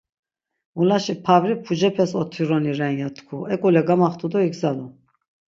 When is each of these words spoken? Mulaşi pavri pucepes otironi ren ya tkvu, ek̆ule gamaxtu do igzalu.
Mulaşi 0.75 1.15
pavri 1.25 1.55
pucepes 1.65 2.11
otironi 2.21 2.71
ren 2.79 2.95
ya 3.01 3.09
tkvu, 3.15 3.39
ek̆ule 3.53 3.81
gamaxtu 3.87 4.27
do 4.31 4.39
igzalu. 4.47 4.87